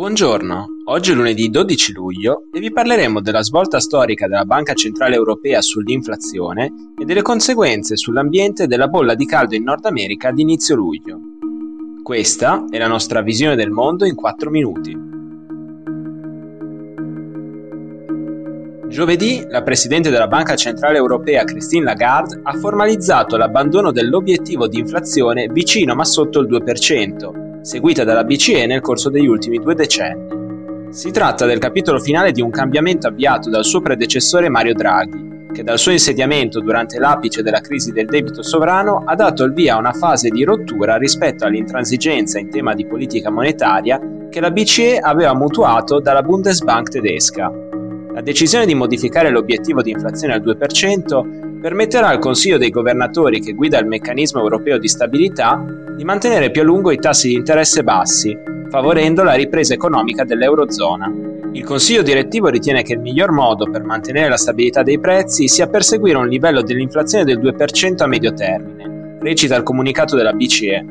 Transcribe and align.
Buongiorno, 0.00 0.66
oggi 0.84 1.10
è 1.10 1.14
lunedì 1.14 1.50
12 1.50 1.92
luglio 1.92 2.46
e 2.50 2.58
vi 2.58 2.72
parleremo 2.72 3.20
della 3.20 3.42
svolta 3.42 3.80
storica 3.80 4.26
della 4.26 4.46
Banca 4.46 4.72
Centrale 4.72 5.14
Europea 5.14 5.60
sull'inflazione 5.60 6.72
e 6.98 7.04
delle 7.04 7.20
conseguenze 7.20 7.98
sull'ambiente 7.98 8.66
della 8.66 8.88
bolla 8.88 9.14
di 9.14 9.26
caldo 9.26 9.56
in 9.56 9.64
Nord 9.64 9.84
America 9.84 10.30
di 10.30 10.40
inizio 10.40 10.74
luglio. 10.74 11.18
Questa 12.02 12.64
è 12.70 12.78
la 12.78 12.86
nostra 12.86 13.20
visione 13.20 13.56
del 13.56 13.68
mondo 13.68 14.06
in 14.06 14.14
4 14.14 14.48
minuti. 14.48 14.98
Giovedì 18.88 19.44
la 19.50 19.62
Presidente 19.62 20.08
della 20.08 20.28
Banca 20.28 20.56
Centrale 20.56 20.96
Europea 20.96 21.44
Christine 21.44 21.84
Lagarde 21.84 22.40
ha 22.42 22.54
formalizzato 22.54 23.36
l'abbandono 23.36 23.92
dell'obiettivo 23.92 24.66
di 24.66 24.78
inflazione 24.78 25.48
vicino 25.48 25.94
ma 25.94 26.06
sotto 26.06 26.40
il 26.40 26.48
2%, 26.48 27.49
seguita 27.62 28.04
dalla 28.04 28.24
BCE 28.24 28.66
nel 28.66 28.80
corso 28.80 29.10
degli 29.10 29.26
ultimi 29.26 29.58
due 29.58 29.74
decenni. 29.74 30.88
Si 30.90 31.10
tratta 31.10 31.46
del 31.46 31.58
capitolo 31.58 31.98
finale 32.00 32.32
di 32.32 32.40
un 32.40 32.50
cambiamento 32.50 33.06
avviato 33.06 33.50
dal 33.50 33.64
suo 33.64 33.80
predecessore 33.80 34.48
Mario 34.48 34.74
Draghi, 34.74 35.48
che 35.52 35.62
dal 35.62 35.78
suo 35.78 35.92
insediamento 35.92 36.60
durante 36.60 36.98
l'apice 36.98 37.42
della 37.42 37.60
crisi 37.60 37.92
del 37.92 38.06
debito 38.06 38.42
sovrano 38.42 39.02
ha 39.04 39.14
dato 39.14 39.44
il 39.44 39.52
via 39.52 39.74
a 39.74 39.78
una 39.78 39.92
fase 39.92 40.30
di 40.30 40.44
rottura 40.44 40.96
rispetto 40.96 41.44
all'intransigenza 41.44 42.38
in 42.38 42.50
tema 42.50 42.74
di 42.74 42.86
politica 42.86 43.30
monetaria 43.30 44.00
che 44.30 44.40
la 44.40 44.50
BCE 44.50 44.98
aveva 44.98 45.34
mutuato 45.34 46.00
dalla 46.00 46.22
Bundesbank 46.22 46.88
tedesca. 46.88 47.52
La 48.12 48.20
decisione 48.20 48.66
di 48.66 48.74
modificare 48.74 49.30
l'obiettivo 49.30 49.82
di 49.82 49.90
inflazione 49.90 50.34
al 50.34 50.42
2% 50.42 51.49
permetterà 51.60 52.08
al 52.08 52.18
Consiglio 52.18 52.56
dei 52.56 52.70
governatori 52.70 53.40
che 53.40 53.52
guida 53.52 53.78
il 53.78 53.86
meccanismo 53.86 54.40
europeo 54.40 54.78
di 54.78 54.88
stabilità 54.88 55.62
di 55.94 56.04
mantenere 56.04 56.50
più 56.50 56.62
a 56.62 56.64
lungo 56.64 56.90
i 56.90 56.96
tassi 56.96 57.28
di 57.28 57.34
interesse 57.34 57.82
bassi, 57.82 58.36
favorendo 58.70 59.22
la 59.22 59.34
ripresa 59.34 59.74
economica 59.74 60.24
dell'Eurozona. 60.24 61.12
Il 61.52 61.64
Consiglio 61.64 62.00
direttivo 62.00 62.48
ritiene 62.48 62.82
che 62.82 62.94
il 62.94 63.00
miglior 63.00 63.32
modo 63.32 63.68
per 63.70 63.82
mantenere 63.82 64.30
la 64.30 64.38
stabilità 64.38 64.82
dei 64.82 64.98
prezzi 64.98 65.48
sia 65.48 65.66
perseguire 65.66 66.16
un 66.16 66.28
livello 66.28 66.62
dell'inflazione 66.62 67.24
del 67.24 67.38
2% 67.38 68.02
a 68.02 68.06
medio 68.06 68.32
termine, 68.32 69.18
recita 69.20 69.56
il 69.56 69.62
comunicato 69.62 70.16
della 70.16 70.32
BCE. 70.32 70.84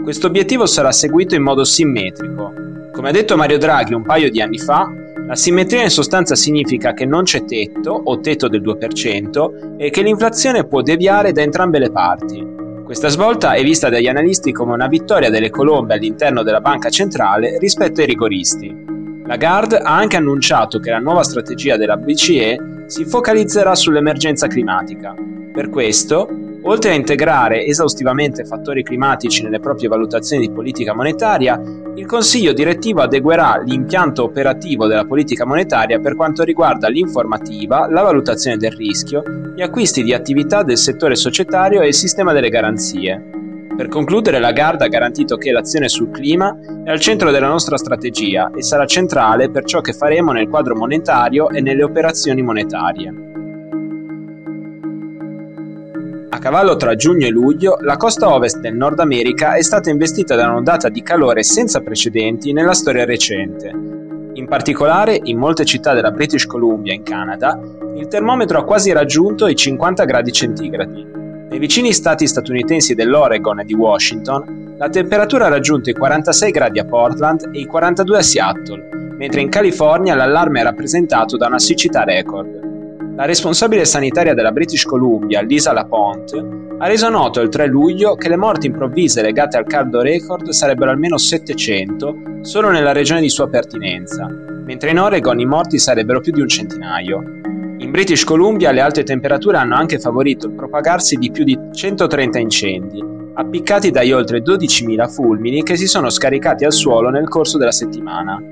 Questo 0.00 0.28
obiettivo 0.28 0.66
sarà 0.66 0.92
seguito 0.92 1.34
in 1.34 1.42
modo 1.42 1.64
simmetrico. 1.64 2.52
Come 2.92 3.08
ha 3.08 3.12
detto 3.12 3.36
Mario 3.36 3.58
Draghi 3.58 3.94
un 3.94 4.04
paio 4.04 4.30
di 4.30 4.40
anni 4.40 4.58
fa, 4.58 4.88
la 5.26 5.36
simmetria 5.36 5.82
in 5.82 5.90
sostanza 5.90 6.34
significa 6.34 6.92
che 6.92 7.06
non 7.06 7.24
c'è 7.24 7.44
tetto 7.44 7.90
o 8.04 8.20
tetto 8.20 8.46
del 8.46 8.60
2% 8.60 9.76
e 9.78 9.88
che 9.88 10.02
l'inflazione 10.02 10.66
può 10.66 10.82
deviare 10.82 11.32
da 11.32 11.40
entrambe 11.40 11.78
le 11.78 11.90
parti. 11.90 12.46
Questa 12.84 13.08
svolta 13.08 13.54
è 13.54 13.62
vista 13.62 13.88
dagli 13.88 14.06
analisti 14.06 14.52
come 14.52 14.74
una 14.74 14.86
vittoria 14.86 15.30
delle 15.30 15.48
colombe 15.48 15.94
all'interno 15.94 16.42
della 16.42 16.60
banca 16.60 16.90
centrale 16.90 17.58
rispetto 17.58 18.00
ai 18.00 18.06
rigoristi. 18.06 18.84
Lagarde 19.24 19.78
ha 19.78 19.96
anche 19.96 20.18
annunciato 20.18 20.78
che 20.78 20.90
la 20.90 20.98
nuova 20.98 21.22
strategia 21.22 21.78
della 21.78 21.96
BCE 21.96 22.84
si 22.86 23.06
focalizzerà 23.06 23.74
sull'emergenza 23.74 24.46
climatica. 24.46 25.14
Per 25.54 25.70
questo, 25.70 26.28
oltre 26.64 26.90
a 26.90 26.94
integrare 26.94 27.64
esaustivamente 27.64 28.44
fattori 28.44 28.82
climatici 28.82 29.42
nelle 29.42 29.60
proprie 29.60 29.88
valutazioni 29.88 30.46
di 30.46 30.52
politica 30.52 30.94
monetaria, 30.94 31.60
il 31.94 32.06
Consiglio 32.06 32.52
direttivo 32.52 33.02
adeguerà 33.02 33.60
l'impianto 33.64 34.24
operativo 34.24 34.86
della 34.86 35.04
politica 35.04 35.46
monetaria 35.46 35.98
per 36.00 36.16
quanto 36.16 36.42
riguarda 36.42 36.88
l'informativa, 36.88 37.88
la 37.90 38.02
valutazione 38.02 38.56
del 38.56 38.72
rischio, 38.72 39.22
gli 39.54 39.62
acquisti 39.62 40.02
di 40.02 40.12
attività 40.12 40.62
del 40.62 40.78
settore 40.78 41.14
societario 41.14 41.80
e 41.80 41.88
il 41.88 41.94
sistema 41.94 42.32
delle 42.32 42.48
garanzie. 42.48 43.30
Per 43.76 43.88
concludere, 43.88 44.38
la 44.38 44.52
Garda 44.52 44.84
ha 44.84 44.88
garantito 44.88 45.36
che 45.36 45.50
l'azione 45.50 45.88
sul 45.88 46.10
clima 46.10 46.56
è 46.84 46.90
al 46.90 47.00
centro 47.00 47.32
della 47.32 47.48
nostra 47.48 47.76
strategia 47.76 48.52
e 48.54 48.62
sarà 48.62 48.86
centrale 48.86 49.50
per 49.50 49.64
ciò 49.64 49.80
che 49.80 49.92
faremo 49.92 50.30
nel 50.30 50.48
quadro 50.48 50.76
monetario 50.76 51.50
e 51.50 51.60
nelle 51.60 51.82
operazioni 51.82 52.40
monetarie. 52.42 53.33
A 56.34 56.38
cavallo 56.40 56.74
tra 56.74 56.96
giugno 56.96 57.26
e 57.26 57.30
luglio, 57.30 57.76
la 57.82 57.96
costa 57.96 58.34
ovest 58.34 58.58
del 58.58 58.74
Nord 58.74 58.98
America 58.98 59.54
è 59.54 59.62
stata 59.62 59.88
investita 59.88 60.34
da 60.34 60.48
un'ondata 60.48 60.88
di 60.88 61.00
calore 61.00 61.44
senza 61.44 61.80
precedenti 61.80 62.52
nella 62.52 62.74
storia 62.74 63.04
recente. 63.04 63.68
In 64.32 64.48
particolare, 64.48 65.16
in 65.22 65.38
molte 65.38 65.64
città 65.64 65.94
della 65.94 66.10
British 66.10 66.44
Columbia, 66.46 66.92
in 66.92 67.04
Canada, 67.04 67.56
il 67.94 68.08
termometro 68.08 68.58
ha 68.58 68.64
quasi 68.64 68.90
raggiunto 68.90 69.46
i 69.46 69.54
50 69.54 70.04
gradi 70.04 70.32
centigradi. 70.32 71.06
Nei 71.50 71.58
vicini 71.60 71.92
stati 71.92 72.26
statunitensi 72.26 72.96
dell'Oregon 72.96 73.60
e 73.60 73.64
di 73.64 73.74
Washington, 73.74 74.74
la 74.76 74.88
temperatura 74.88 75.46
ha 75.46 75.50
raggiunto 75.50 75.88
i 75.88 75.94
46 75.94 76.50
gradi 76.50 76.80
a 76.80 76.84
Portland 76.84 77.48
e 77.52 77.60
i 77.60 77.66
42 77.66 78.18
a 78.18 78.22
Seattle, 78.22 78.88
mentre 79.18 79.40
in 79.40 79.50
California 79.50 80.16
l'allarme 80.16 80.62
è 80.62 80.64
rappresentato 80.64 81.36
da 81.36 81.46
una 81.46 81.60
siccità 81.60 82.02
record. 82.02 82.63
La 83.16 83.26
responsabile 83.26 83.84
sanitaria 83.84 84.34
della 84.34 84.50
British 84.50 84.82
Columbia, 84.84 85.40
Lisa 85.40 85.72
Laponte, 85.72 86.36
ha 86.78 86.86
reso 86.88 87.08
noto 87.08 87.40
il 87.40 87.48
3 87.48 87.66
luglio 87.66 88.16
che 88.16 88.28
le 88.28 88.36
morti 88.36 88.66
improvvise 88.66 89.22
legate 89.22 89.56
al 89.56 89.66
caldo 89.66 90.00
record 90.00 90.48
sarebbero 90.48 90.90
almeno 90.90 91.16
700 91.16 92.40
solo 92.40 92.70
nella 92.70 92.90
regione 92.90 93.20
di 93.20 93.28
sua 93.28 93.48
pertinenza, 93.48 94.26
mentre 94.26 94.90
in 94.90 94.98
Oregon 94.98 95.38
i 95.38 95.46
morti 95.46 95.78
sarebbero 95.78 96.20
più 96.20 96.32
di 96.32 96.40
un 96.40 96.48
centinaio. 96.48 97.22
In 97.78 97.90
British 97.92 98.24
Columbia 98.24 98.72
le 98.72 98.80
alte 98.80 99.04
temperature 99.04 99.58
hanno 99.58 99.76
anche 99.76 100.00
favorito 100.00 100.48
il 100.48 100.54
propagarsi 100.54 101.14
di 101.14 101.30
più 101.30 101.44
di 101.44 101.56
130 101.72 102.38
incendi, 102.40 103.00
appiccati 103.34 103.92
dagli 103.92 104.10
oltre 104.10 104.42
12.000 104.42 105.08
fulmini 105.08 105.62
che 105.62 105.76
si 105.76 105.86
sono 105.86 106.10
scaricati 106.10 106.64
al 106.64 106.72
suolo 106.72 107.10
nel 107.10 107.28
corso 107.28 107.58
della 107.58 107.70
settimana. 107.70 108.42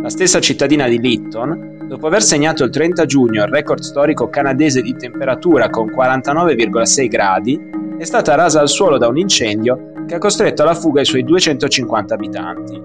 La 0.00 0.08
stessa 0.08 0.40
cittadina 0.40 0.88
di 0.88 0.98
Lytton 0.98 1.75
Dopo 1.86 2.08
aver 2.08 2.20
segnato 2.20 2.64
il 2.64 2.70
30 2.70 3.06
giugno 3.06 3.44
il 3.44 3.48
record 3.48 3.80
storico 3.80 4.28
canadese 4.28 4.82
di 4.82 4.96
temperatura 4.96 5.70
con 5.70 5.86
49,6 5.86 7.06
gradi, 7.06 7.60
è 7.96 8.02
stata 8.02 8.34
rasa 8.34 8.58
al 8.58 8.68
suolo 8.68 8.98
da 8.98 9.06
un 9.06 9.16
incendio 9.16 9.92
che 10.04 10.16
ha 10.16 10.18
costretto 10.18 10.62
alla 10.62 10.74
fuga 10.74 11.02
i 11.02 11.04
suoi 11.04 11.22
250 11.22 12.12
abitanti. 12.12 12.82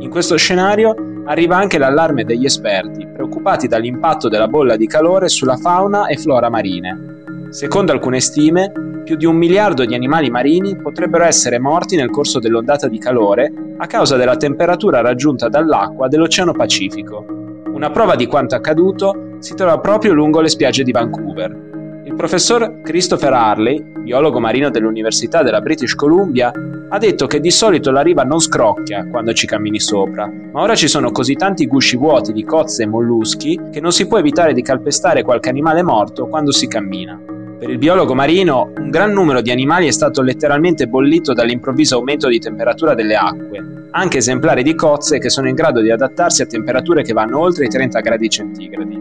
In 0.00 0.08
questo 0.10 0.36
scenario 0.36 0.92
arriva 1.26 1.56
anche 1.56 1.78
l'allarme 1.78 2.24
degli 2.24 2.44
esperti, 2.44 3.06
preoccupati 3.06 3.68
dall'impatto 3.68 4.28
della 4.28 4.48
bolla 4.48 4.74
di 4.74 4.88
calore 4.88 5.28
sulla 5.28 5.56
fauna 5.56 6.08
e 6.08 6.16
flora 6.16 6.50
marine. 6.50 7.46
Secondo 7.50 7.92
alcune 7.92 8.18
stime, 8.18 8.72
più 9.04 9.14
di 9.14 9.24
un 9.24 9.36
miliardo 9.36 9.84
di 9.84 9.94
animali 9.94 10.30
marini 10.30 10.76
potrebbero 10.76 11.22
essere 11.22 11.60
morti 11.60 11.94
nel 11.94 12.10
corso 12.10 12.40
dell'ondata 12.40 12.88
di 12.88 12.98
calore 12.98 13.52
a 13.76 13.86
causa 13.86 14.16
della 14.16 14.36
temperatura 14.36 15.00
raggiunta 15.00 15.48
dall'acqua 15.48 16.08
dell'Oceano 16.08 16.52
Pacifico. 16.52 17.41
Una 17.72 17.90
prova 17.90 18.14
di 18.14 18.26
quanto 18.26 18.54
accaduto 18.54 19.36
si 19.38 19.54
trova 19.54 19.78
proprio 19.78 20.12
lungo 20.12 20.40
le 20.40 20.48
spiagge 20.48 20.84
di 20.84 20.92
Vancouver. 20.92 22.02
Il 22.04 22.14
professor 22.14 22.80
Christopher 22.82 23.32
Harley, 23.32 23.82
biologo 23.82 24.38
marino 24.38 24.70
dell'Università 24.70 25.42
della 25.42 25.62
British 25.62 25.94
Columbia, 25.94 26.52
ha 26.88 26.98
detto 26.98 27.26
che 27.26 27.40
di 27.40 27.50
solito 27.50 27.90
la 27.90 28.02
riva 28.02 28.22
non 28.22 28.40
scrocchia 28.40 29.08
quando 29.08 29.32
ci 29.32 29.46
cammini 29.46 29.80
sopra, 29.80 30.30
ma 30.30 30.60
ora 30.60 30.74
ci 30.74 30.86
sono 30.86 31.10
così 31.10 31.34
tanti 31.34 31.66
gusci 31.66 31.96
vuoti 31.96 32.32
di 32.32 32.44
cozze 32.44 32.82
e 32.82 32.86
molluschi 32.86 33.58
che 33.72 33.80
non 33.80 33.90
si 33.90 34.06
può 34.06 34.18
evitare 34.18 34.52
di 34.52 34.62
calpestare 34.62 35.22
qualche 35.22 35.48
animale 35.48 35.82
morto 35.82 36.28
quando 36.28 36.52
si 36.52 36.68
cammina. 36.68 37.18
Per 37.58 37.70
il 37.70 37.78
biologo 37.78 38.14
marino, 38.14 38.70
un 38.76 38.90
gran 38.90 39.12
numero 39.12 39.40
di 39.40 39.50
animali 39.50 39.86
è 39.86 39.92
stato 39.92 40.20
letteralmente 40.20 40.86
bollito 40.86 41.32
dall'improvviso 41.32 41.96
aumento 41.96 42.28
di 42.28 42.38
temperatura 42.38 42.92
delle 42.94 43.14
acque, 43.14 43.81
anche 43.92 44.18
esemplari 44.18 44.62
di 44.62 44.74
cozze 44.74 45.18
che 45.18 45.30
sono 45.30 45.48
in 45.48 45.54
grado 45.54 45.80
di 45.80 45.90
adattarsi 45.90 46.42
a 46.42 46.46
temperature 46.46 47.02
che 47.02 47.12
vanno 47.12 47.38
oltre 47.38 47.66
i 47.66 47.68
30 47.68 48.00
gradi 48.00 48.28
centigradi. 48.28 49.00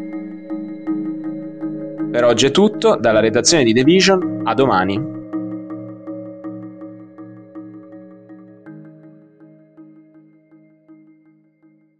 Per 2.12 2.24
oggi 2.26 2.46
è 2.46 2.52
tutto, 2.52 2.98
dalla 2.98 3.22
redazione 3.22 3.64
di 3.64 3.74
The 3.74 3.84
Vision, 3.84 4.42
a 4.44 4.54
domani. 4.54 5.21